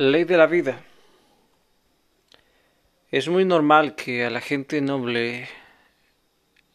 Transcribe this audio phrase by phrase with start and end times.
[0.00, 0.80] Ley de la vida.
[3.10, 5.46] Es muy normal que a la gente noble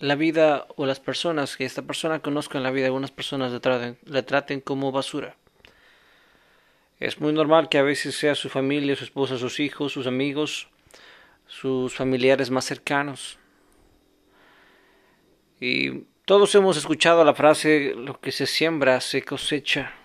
[0.00, 3.60] la vida o las personas que esta persona conozca en la vida, algunas personas le
[3.60, 3.96] traten,
[4.26, 5.36] traten como basura.
[6.98, 10.66] Es muy normal que a veces sea su familia, su esposa, sus hijos, sus amigos,
[11.46, 13.38] sus familiares más cercanos.
[15.60, 20.01] Y todos hemos escuchado la frase lo que se siembra se cosecha.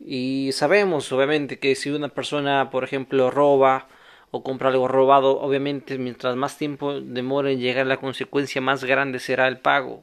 [0.00, 3.88] Y sabemos, obviamente, que si una persona, por ejemplo, roba
[4.30, 9.18] o compra algo robado, obviamente, mientras más tiempo demore en llegar la consecuencia, más grande
[9.18, 10.02] será el pago.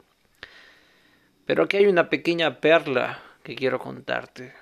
[1.46, 4.54] Pero aquí hay una pequeña perla que quiero contarte.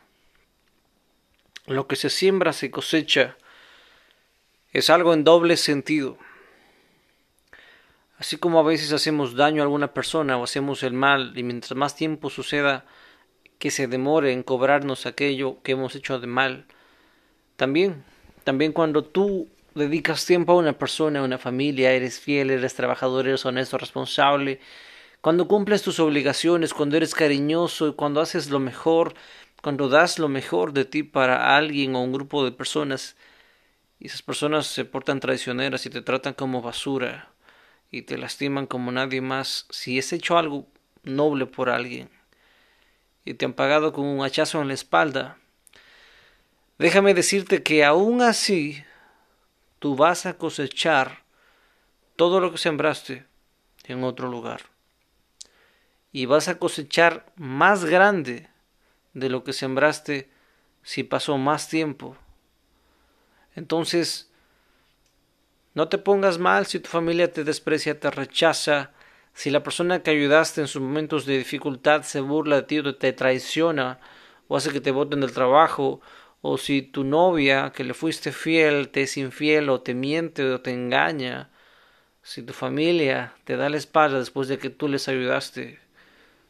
[1.65, 3.38] Lo que se siembra se cosecha.
[4.73, 6.17] Es algo en doble sentido.
[8.17, 11.75] Así como a veces hacemos daño a alguna persona o hacemos el mal y mientras
[11.77, 12.85] más tiempo suceda,
[13.63, 16.66] que se demore en cobrarnos aquello que hemos hecho de mal.
[17.55, 18.03] También,
[18.44, 23.25] también cuando tú dedicas tiempo a una persona, a una familia, eres fiel, eres trabajador,
[23.25, 24.59] eres honesto, responsable,
[25.22, 29.14] cuando cumples tus obligaciones, cuando eres cariñoso, cuando haces lo mejor,
[29.61, 33.16] cuando das lo mejor de ti para alguien o un grupo de personas,
[33.98, 37.31] y esas personas se portan traicioneras y te tratan como basura
[37.92, 40.67] y te lastiman como nadie más, si has hecho algo
[41.03, 42.09] noble por alguien,
[43.25, 45.38] y te han pagado con un hachazo en la espalda,
[46.77, 48.83] déjame decirte que aún así
[49.80, 51.23] tú vas a cosechar
[52.15, 53.25] todo lo que sembraste
[53.85, 54.61] en otro lugar.
[56.11, 58.49] Y vas a cosechar más grande
[59.13, 60.30] de lo que sembraste
[60.83, 62.17] si pasó más tiempo.
[63.55, 64.30] Entonces,
[65.73, 68.91] no te pongas mal si tu familia te desprecia, te rechaza,
[69.34, 72.95] si la persona que ayudaste en sus momentos de dificultad se burla de ti o
[72.95, 74.00] te traiciona
[74.48, 76.02] o hace que te boten del trabajo,
[76.42, 80.61] o si tu novia que le fuiste fiel te es infiel o te miente o
[80.61, 81.50] te engaña,
[82.22, 85.80] si tu familia te da la espalda después de que tú les ayudaste,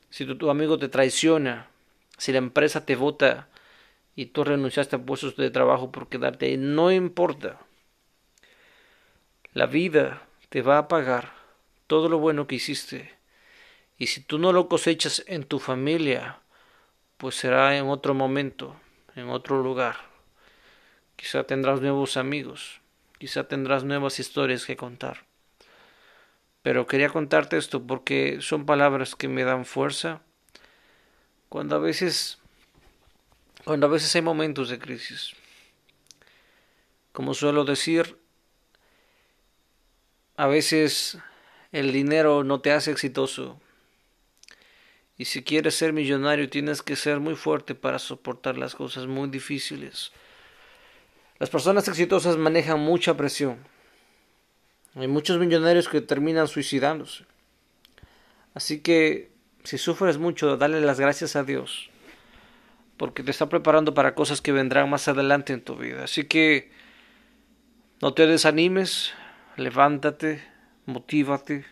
[0.10, 1.68] si tu, tu amigo te traiciona,
[2.18, 3.48] si la empresa te vota
[4.16, 7.60] y tú renunciaste a puestos de trabajo por quedarte ahí, no importa.
[9.54, 11.43] La vida te va a pagar
[11.88, 13.14] todo lo bueno que hiciste.
[13.98, 16.40] Y si tú no lo cosechas en tu familia,
[17.18, 18.76] pues será en otro momento,
[19.16, 19.96] en otro lugar.
[21.16, 22.82] Quizá tendrás nuevos amigos,
[23.18, 25.26] quizá tendrás nuevas historias que contar.
[26.62, 30.22] Pero quería contarte esto porque son palabras que me dan fuerza
[31.50, 32.40] cuando a veces
[33.66, 35.34] cuando a veces hay momentos de crisis.
[37.14, 38.18] Como suelo decir,
[40.36, 41.18] a veces
[41.74, 43.60] el dinero no te hace exitoso.
[45.18, 49.30] Y si quieres ser millonario tienes que ser muy fuerte para soportar las cosas muy
[49.30, 50.12] difíciles.
[51.40, 53.58] Las personas exitosas manejan mucha presión.
[54.96, 57.26] Hay muchos millonarios que terminan suicidándose.
[58.54, 59.32] Así que
[59.64, 61.90] si sufres mucho, dale las gracias a Dios.
[62.98, 66.04] Porque te está preparando para cosas que vendrán más adelante en tu vida.
[66.04, 66.72] Así que
[68.00, 69.14] no te desanimes,
[69.58, 70.53] levántate,
[70.86, 71.66] motívate.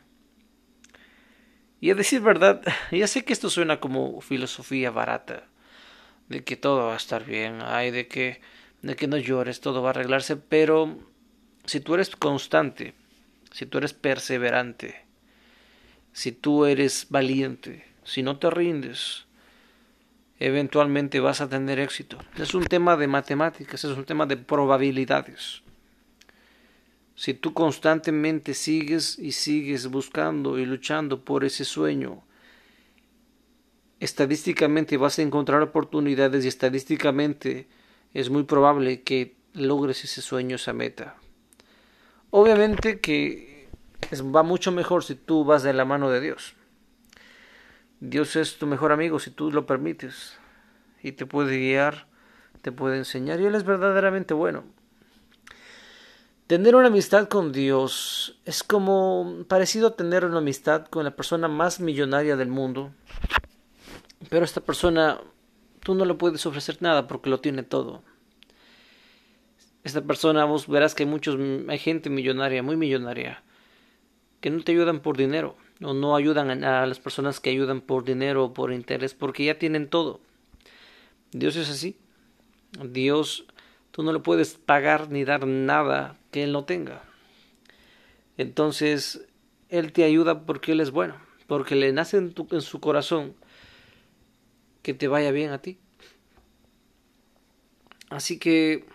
[1.80, 2.62] Y a decir verdad,
[2.92, 5.48] ya sé que esto suena como filosofía barata,
[6.30, 8.42] de que todo va a estar bien, ay, de que,
[8.82, 10.98] de que no llores, todo va a arreglarse, pero
[11.66, 12.94] si tú eres constante,
[13.52, 15.06] si tú eres perseverante,
[16.14, 19.26] si tú eres valiente, si no te rindes,
[20.40, 22.18] eventualmente vas a tener éxito.
[22.38, 25.62] Es un tema de matemáticas, es un tema de probabilidades.
[27.16, 32.24] Si tú constantemente sigues y sigues buscando y luchando por ese sueño,
[34.00, 37.68] estadísticamente vas a encontrar oportunidades y estadísticamente
[38.14, 41.16] es muy probable que logres ese sueño, esa meta.
[42.32, 43.70] Obviamente que
[44.36, 46.56] va mucho mejor si tú vas de la mano de Dios.
[48.00, 50.40] Dios es tu mejor amigo si tú lo permites
[51.04, 52.08] y te puede guiar,
[52.62, 54.64] te puede enseñar y Él es verdaderamente bueno.
[56.52, 61.48] Tener una amistad con Dios es como parecido a tener una amistad con la persona
[61.48, 62.92] más millonaria del mundo.
[64.30, 65.22] Pero esta persona
[65.80, 68.04] tú no le puedes ofrecer nada porque lo tiene todo.
[69.86, 71.40] Esta persona vos verás que hay muchos
[71.70, 73.44] hay gente millonaria, muy millonaria,
[74.42, 78.04] que no te ayudan por dinero o no ayudan a las personas que ayudan por
[78.04, 80.20] dinero o por interés porque ya tienen todo.
[81.32, 81.96] Dios es así.
[82.84, 83.46] Dios
[83.92, 87.04] Tú no le puedes pagar ni dar nada que Él no tenga.
[88.38, 89.28] Entonces,
[89.70, 91.16] Él te ayuda porque Él es bueno,
[91.48, 93.36] porque le nace en, tu, en su corazón
[94.82, 95.78] que te vaya bien a ti.
[98.10, 98.86] Así que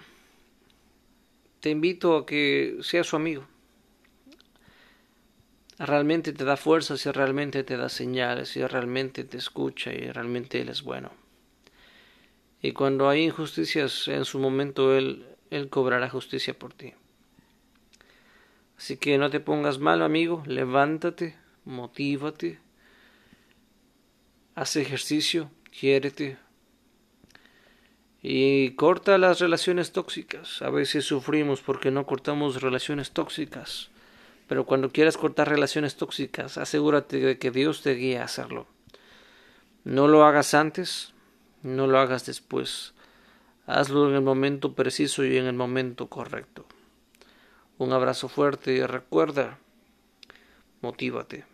[1.60, 3.46] te invito a que seas su amigo.
[5.78, 10.60] Realmente te da fuerza, si realmente te da señales, si realmente te escucha y realmente
[10.60, 11.25] Él es bueno.
[12.66, 16.94] Y cuando hay injusticias, en su momento Él, él cobrará justicia por ti.
[18.76, 22.58] Así que no te pongas mal, amigo, levántate, motívate,
[24.56, 25.48] haz ejercicio,
[25.78, 26.38] quiérete,
[28.20, 30.60] y corta las relaciones tóxicas.
[30.60, 33.90] A veces sufrimos porque no cortamos relaciones tóxicas.
[34.48, 38.66] Pero cuando quieras cortar relaciones tóxicas, asegúrate de que Dios te guíe a hacerlo.
[39.84, 41.12] No lo hagas antes,
[41.66, 42.94] no lo hagas después.
[43.66, 46.64] Hazlo en el momento preciso y en el momento correcto.
[47.78, 49.58] Un abrazo fuerte y recuerda,
[50.80, 51.44] motívate.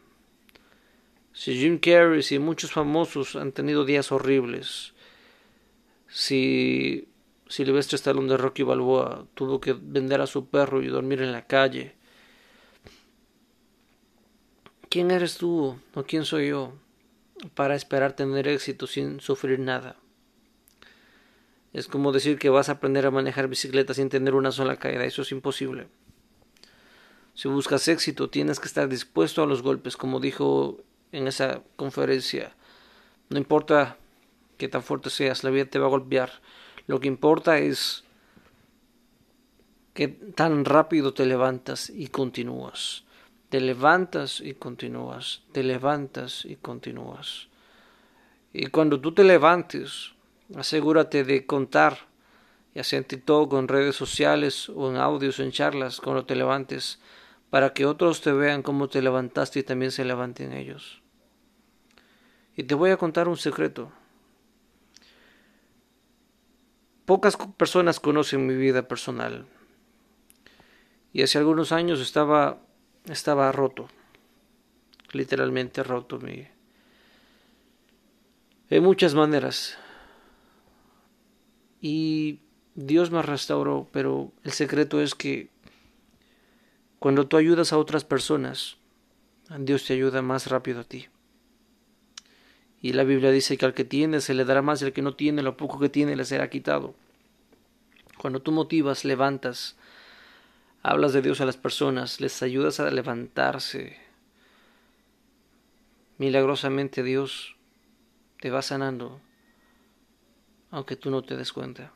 [1.32, 4.92] Si Jim Carrey y muchos famosos han tenido días horribles,
[6.06, 7.08] si
[7.48, 11.46] Silvestre Stallone de Rocky Balboa tuvo que vender a su perro y dormir en la
[11.46, 11.94] calle.
[14.88, 16.74] ¿Quién eres tú o quién soy yo
[17.54, 19.96] para esperar tener éxito sin sufrir nada?
[21.72, 25.04] Es como decir que vas a aprender a manejar bicicleta sin tener una sola caída.
[25.04, 25.88] Eso es imposible.
[27.34, 30.80] Si buscas éxito, tienes que estar dispuesto a los golpes, como dijo
[31.12, 32.54] en esa conferencia.
[33.30, 33.96] No importa
[34.58, 36.42] que tan fuerte seas, la vida te va a golpear.
[36.86, 38.04] Lo que importa es
[39.94, 43.04] que tan rápido te levantas y continúas.
[43.48, 45.42] Te levantas y continúas.
[45.52, 47.48] Te levantas y continúas.
[48.52, 50.12] Y cuando tú te levantes,
[50.56, 52.08] asegúrate de contar,
[52.74, 56.36] ya sea en TikTok en redes sociales o en audios o en charlas, cuando te
[56.36, 57.00] levantes,
[57.50, 61.02] para que otros te vean cómo te levantaste y también se levanten ellos.
[62.56, 63.92] Y te voy a contar un secreto.
[67.04, 69.46] Pocas personas conocen mi vida personal.
[71.12, 72.60] Y hace algunos años estaba,
[73.06, 73.88] estaba roto,
[75.12, 76.18] literalmente roto.
[76.18, 76.46] Mi,
[78.70, 79.78] en muchas maneras.
[81.82, 82.38] Y
[82.76, 85.50] Dios me restauró, pero el secreto es que
[87.00, 88.76] cuando tú ayudas a otras personas,
[89.58, 91.08] Dios te ayuda más rápido a ti.
[92.80, 95.02] Y la Biblia dice que al que tiene se le dará más y al que
[95.02, 96.94] no tiene lo poco que tiene le será quitado.
[98.18, 99.76] Cuando tú motivas, levantas,
[100.82, 103.98] hablas de Dios a las personas, les ayudas a levantarse,
[106.18, 107.56] milagrosamente Dios
[108.40, 109.20] te va sanando,
[110.72, 111.92] aunque tú no te des cuenta.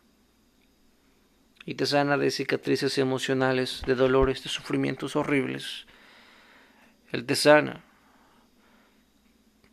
[1.64, 5.88] Y te sana de cicatrices emocionales, de dolores, de sufrimientos horribles.
[7.10, 7.82] Él te sana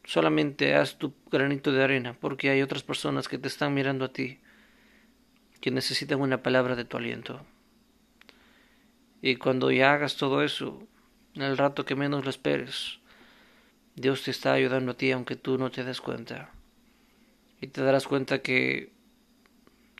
[0.05, 4.11] Solamente haz tu granito de arena, porque hay otras personas que te están mirando a
[4.11, 4.39] ti,
[5.61, 7.45] que necesitan una palabra de tu aliento.
[9.21, 10.85] Y cuando ya hagas todo eso,
[11.35, 12.99] en el rato que menos lo esperes,
[13.95, 16.51] Dios te está ayudando a ti aunque tú no te des cuenta.
[17.61, 18.91] Y te darás cuenta que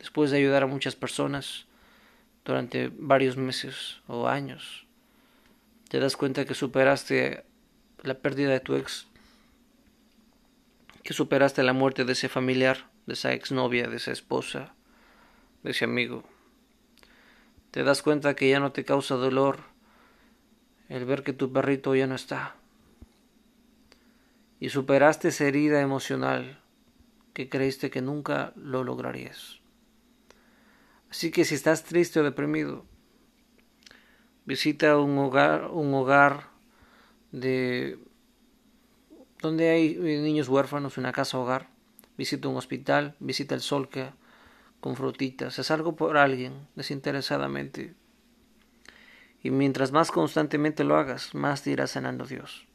[0.03, 1.65] después de ayudar a muchas personas
[2.43, 4.85] durante varios meses o años,
[5.87, 7.45] te das cuenta que superaste
[8.01, 9.07] la pérdida de tu ex
[11.03, 14.73] que superaste la muerte de ese familiar, de esa exnovia, de esa esposa,
[15.63, 16.25] de ese amigo.
[17.71, 19.59] Te das cuenta que ya no te causa dolor
[20.89, 22.57] el ver que tu perrito ya no está.
[24.59, 26.59] Y superaste esa herida emocional
[27.33, 29.62] que creíste que nunca lo lograrías.
[31.13, 32.85] Así que si estás triste o deprimido,
[34.45, 36.49] visita un hogar, un hogar
[37.31, 37.99] de
[39.39, 41.69] donde hay eh, niños huérfanos, una casa hogar,
[42.17, 44.09] visita un hospital, visita el sol que
[44.79, 47.93] con frutitas, es algo por alguien desinteresadamente.
[49.43, 52.65] Y mientras más constantemente lo hagas, más te irá sanando Dios.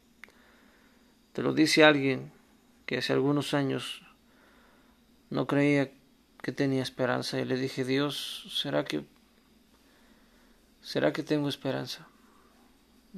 [1.32, 2.30] Te lo dice alguien
[2.86, 4.06] que hace algunos años
[5.28, 5.90] no creía
[6.42, 9.04] que tenía esperanza y le dije, Dios, ¿será que
[10.80, 12.06] será que tengo esperanza?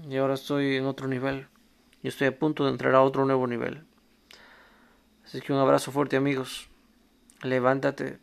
[0.09, 1.49] Y ahora estoy en otro nivel
[2.03, 3.85] y estoy a punto de entrar a otro nuevo nivel.
[5.25, 6.69] Así que un abrazo fuerte amigos.
[7.43, 8.19] Levántate.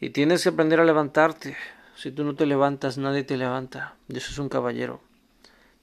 [0.00, 1.56] Y tienes que aprender a levantarte.
[1.96, 3.96] Si tú no te levantas, nadie te levanta.
[4.06, 5.00] Dios es un caballero.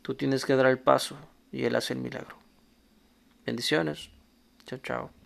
[0.01, 1.17] Tú tienes que dar el paso
[1.51, 2.37] y Él hace el milagro.
[3.45, 4.09] Bendiciones.
[4.65, 5.24] Chao, chao.